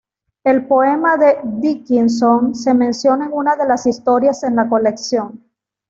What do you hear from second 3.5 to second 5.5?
de las historias en la colección.